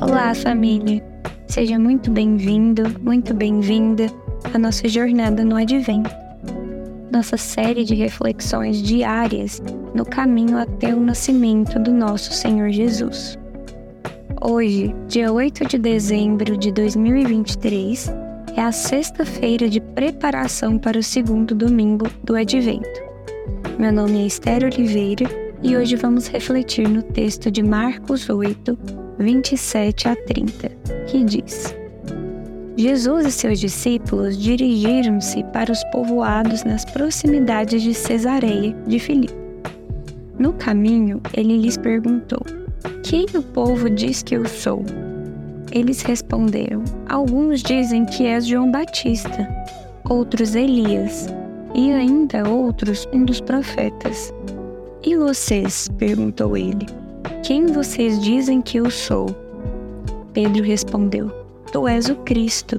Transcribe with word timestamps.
Olá, 0.00 0.34
família! 0.34 1.02
Seja 1.48 1.78
muito 1.78 2.10
bem-vindo, 2.10 2.84
muito 3.00 3.34
bem-vinda 3.34 4.06
à 4.54 4.58
nossa 4.58 4.86
jornada 4.88 5.44
no 5.44 5.56
Advento. 5.56 6.10
Nossa 7.10 7.36
série 7.36 7.82
de 7.82 7.94
reflexões 7.94 8.80
diárias 8.82 9.60
no 9.94 10.04
caminho 10.04 10.58
até 10.58 10.94
o 10.94 11.00
nascimento 11.00 11.78
do 11.80 11.90
nosso 11.90 12.32
Senhor 12.32 12.70
Jesus. 12.70 13.36
Hoje, 14.42 14.94
dia 15.08 15.32
8 15.32 15.66
de 15.66 15.78
dezembro 15.78 16.58
de 16.58 16.70
2023, 16.70 18.12
é 18.54 18.60
a 18.60 18.70
sexta-feira 18.70 19.66
de 19.66 19.80
preparação 19.80 20.78
para 20.78 20.98
o 20.98 21.02
segundo 21.02 21.54
domingo 21.54 22.06
do 22.22 22.36
Advento. 22.36 23.00
Meu 23.78 23.90
nome 23.90 24.22
é 24.22 24.26
Esther 24.26 24.64
Oliveira 24.64 25.24
e 25.62 25.74
hoje 25.74 25.96
vamos 25.96 26.28
refletir 26.28 26.86
no 26.86 27.02
texto 27.02 27.50
de 27.50 27.62
Marcos 27.62 28.28
8, 28.28 28.78
27 29.18 30.08
a 30.08 30.14
30, 30.14 30.68
que 31.06 31.24
diz: 31.24 31.74
Jesus 32.76 33.26
e 33.26 33.32
seus 33.32 33.58
discípulos 33.58 34.36
dirigiram-se 34.36 35.42
para 35.44 35.72
os 35.72 35.82
povoados 35.84 36.62
nas 36.62 36.84
proximidades 36.84 37.82
de 37.82 37.94
Cesareia 37.94 38.76
de 38.86 38.98
Filipe. 38.98 39.34
No 40.38 40.52
caminho, 40.52 41.22
ele 41.34 41.56
lhes 41.56 41.78
perguntou: 41.78 42.65
Quem 43.02 43.26
o 43.34 43.42
povo 43.42 43.88
diz 43.88 44.22
que 44.22 44.36
eu 44.36 44.44
sou? 44.46 44.84
Eles 45.72 46.02
responderam: 46.02 46.82
Alguns 47.08 47.62
dizem 47.62 48.04
que 48.04 48.26
és 48.26 48.46
João 48.46 48.70
Batista, 48.70 49.48
outros 50.08 50.54
Elias, 50.54 51.28
e 51.74 51.92
ainda 51.92 52.48
outros 52.48 53.08
um 53.12 53.24
dos 53.24 53.40
profetas. 53.40 54.32
E 55.04 55.16
vocês? 55.16 55.88
perguntou 55.98 56.56
ele. 56.56 56.86
Quem 57.42 57.66
vocês 57.66 58.20
dizem 58.20 58.60
que 58.60 58.78
eu 58.78 58.90
sou? 58.90 59.26
Pedro 60.32 60.62
respondeu: 60.62 61.30
Tu 61.72 61.86
és 61.86 62.08
o 62.08 62.16
Cristo. 62.16 62.78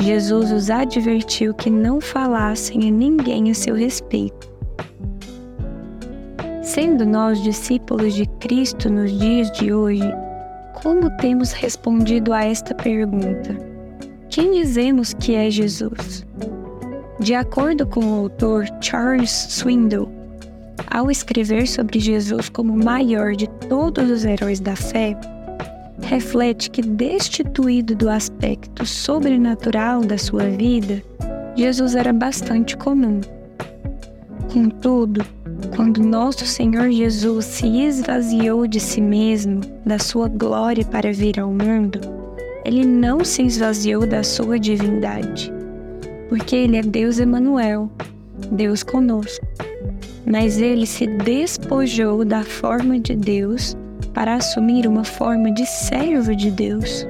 Jesus 0.00 0.50
os 0.50 0.70
advertiu 0.70 1.52
que 1.52 1.68
não 1.70 2.00
falassem 2.00 2.88
a 2.88 2.90
ninguém 2.90 3.50
a 3.50 3.54
seu 3.54 3.74
respeito. 3.74 4.50
Sendo 6.72 7.04
nós 7.04 7.42
discípulos 7.42 8.14
de 8.14 8.26
Cristo 8.38 8.88
nos 8.88 9.10
dias 9.18 9.50
de 9.50 9.72
hoje, 9.74 10.08
como 10.80 11.10
temos 11.16 11.50
respondido 11.50 12.32
a 12.32 12.44
esta 12.44 12.72
pergunta? 12.76 13.56
Quem 14.28 14.52
dizemos 14.52 15.12
que 15.12 15.34
é 15.34 15.50
Jesus? 15.50 16.24
De 17.18 17.34
acordo 17.34 17.84
com 17.88 18.04
o 18.04 18.20
autor 18.20 18.66
Charles 18.80 19.32
Swindoll, 19.32 20.08
ao 20.88 21.10
escrever 21.10 21.66
sobre 21.66 21.98
Jesus 21.98 22.48
como 22.48 22.72
o 22.72 22.84
maior 22.84 23.34
de 23.34 23.48
todos 23.68 24.08
os 24.08 24.24
heróis 24.24 24.60
da 24.60 24.76
fé, 24.76 25.18
reflete 26.02 26.70
que, 26.70 26.82
destituído 26.82 27.96
do 27.96 28.08
aspecto 28.08 28.86
sobrenatural 28.86 30.02
da 30.02 30.16
sua 30.16 30.48
vida, 30.48 31.02
Jesus 31.56 31.96
era 31.96 32.12
bastante 32.12 32.76
comum. 32.76 33.20
Contudo, 34.52 35.26
quando 35.74 36.02
nosso 36.02 36.46
Senhor 36.46 36.90
Jesus 36.90 37.44
se 37.44 37.66
esvaziou 37.66 38.66
de 38.66 38.80
si 38.80 39.00
mesmo, 39.00 39.60
da 39.84 39.98
sua 39.98 40.28
glória 40.28 40.84
para 40.84 41.12
vir 41.12 41.38
ao 41.38 41.50
mundo, 41.50 42.00
ele 42.64 42.84
não 42.84 43.24
se 43.24 43.42
esvaziou 43.42 44.06
da 44.06 44.22
sua 44.22 44.58
divindade, 44.58 45.52
porque 46.28 46.54
ele 46.56 46.76
é 46.76 46.82
Deus 46.82 47.18
Emanuel, 47.18 47.90
Deus 48.52 48.82
conosco. 48.82 49.44
Mas 50.26 50.60
ele 50.60 50.86
se 50.86 51.06
despojou 51.06 52.24
da 52.24 52.44
forma 52.44 52.98
de 52.98 53.16
Deus 53.16 53.76
para 54.12 54.34
assumir 54.34 54.86
uma 54.86 55.04
forma 55.04 55.50
de 55.50 55.66
servo 55.66 56.34
de 56.34 56.50
Deus, 56.50 57.06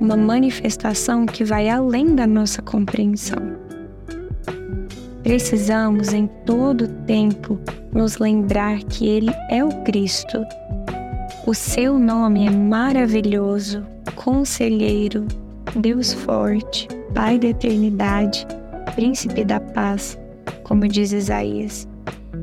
uma 0.00 0.16
manifestação 0.16 1.26
que 1.26 1.44
vai 1.44 1.68
além 1.68 2.14
da 2.14 2.26
nossa 2.26 2.62
compreensão. 2.62 3.67
Precisamos 5.28 6.14
em 6.14 6.26
todo 6.46 6.88
tempo 7.04 7.60
nos 7.92 8.16
lembrar 8.16 8.78
que 8.84 9.06
Ele 9.06 9.30
é 9.50 9.62
o 9.62 9.68
Cristo. 9.82 10.42
O 11.46 11.52
seu 11.52 11.98
nome 11.98 12.46
é 12.46 12.50
maravilhoso, 12.50 13.84
conselheiro, 14.16 15.26
Deus 15.76 16.14
forte, 16.14 16.88
Pai 17.14 17.38
da 17.38 17.48
eternidade, 17.48 18.46
Príncipe 18.94 19.44
da 19.44 19.60
paz, 19.60 20.18
como 20.62 20.88
diz 20.88 21.12
Isaías. 21.12 21.86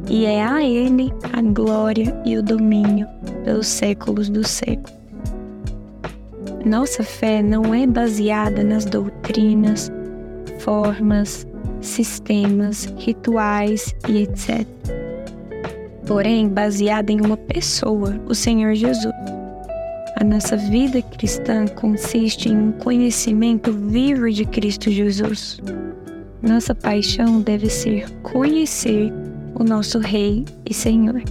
E 0.07 0.27
é 0.27 0.45
a 0.45 0.63
Ele 0.63 1.11
a 1.33 1.41
glória 1.41 2.15
e 2.23 2.37
o 2.37 2.43
domínio 2.43 3.07
pelos 3.43 3.65
séculos 3.65 4.29
dos 4.29 4.47
séculos. 4.47 4.93
Nossa 6.63 7.01
fé 7.01 7.41
não 7.41 7.73
é 7.73 7.87
baseada 7.87 8.63
nas 8.63 8.85
doutrinas, 8.85 9.91
formas, 10.59 11.47
sistemas, 11.81 12.85
rituais 12.97 13.95
e 14.07 14.23
etc. 14.23 14.65
Porém, 16.05 16.47
baseada 16.47 17.11
em 17.11 17.19
uma 17.19 17.37
pessoa, 17.37 18.19
o 18.27 18.35
Senhor 18.35 18.75
Jesus. 18.75 19.13
A 20.17 20.23
nossa 20.23 20.55
vida 20.55 21.01
cristã 21.01 21.65
consiste 21.67 22.47
em 22.47 22.57
um 22.57 22.71
conhecimento 22.71 23.73
vivo 23.73 24.31
de 24.31 24.45
Cristo 24.45 24.89
Jesus. 24.89 25.59
Nossa 26.41 26.73
paixão 26.73 27.41
deve 27.41 27.69
ser 27.69 28.09
conhecer 28.21 29.11
o 29.55 29.63
nosso 29.63 29.99
Rei 29.99 30.45
e 30.69 30.73
Senhor. 30.73 31.23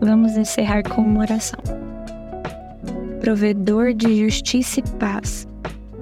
Vamos 0.00 0.36
encerrar 0.36 0.82
com 0.84 1.02
uma 1.02 1.20
oração. 1.20 1.58
Provedor 3.20 3.92
de 3.92 4.24
justiça 4.24 4.80
e 4.80 4.82
paz, 4.98 5.48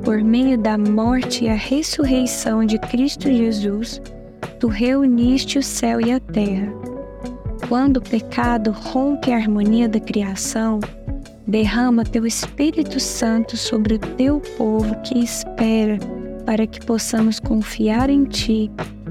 por 0.04 0.22
meio 0.22 0.58
da 0.58 0.76
morte 0.76 1.44
e 1.44 1.48
a 1.48 1.54
ressurreição 1.54 2.64
de 2.64 2.78
Cristo 2.78 3.28
Jesus, 3.28 4.02
tu 4.60 4.68
reuniste 4.68 5.58
o 5.58 5.62
céu 5.62 6.00
e 6.00 6.12
a 6.12 6.20
terra. 6.20 6.68
Quando 7.68 7.96
o 7.96 8.02
pecado 8.02 8.70
rompe 8.70 9.32
a 9.32 9.36
harmonia 9.36 9.88
da 9.88 9.98
criação, 9.98 10.78
derrama 11.46 12.04
teu 12.04 12.26
Espírito 12.26 13.00
Santo 13.00 13.56
sobre 13.56 13.94
o 13.94 13.98
teu 13.98 14.40
povo 14.58 14.94
que 15.02 15.18
espera 15.18 15.98
para 16.44 16.66
que 16.66 16.84
possamos 16.84 17.40
confiar 17.40 18.10
em 18.10 18.24
ti, 18.24 18.70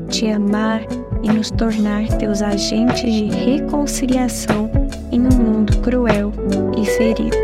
te 0.10 0.28
amar 0.28 0.82
e 1.24 1.28
nos 1.30 1.50
tornar 1.50 2.08
teus 2.20 2.44
agentes 2.44 3.12
de 3.12 3.26
reconciliação 3.26 4.70
em 5.12 5.22
um 5.22 5.38
mundo 5.42 5.76
cruel 5.80 6.32
e 6.78 6.86
ferido. 6.86 7.38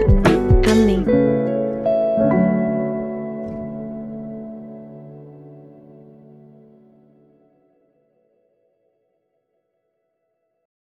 Amém. 0.71 1.28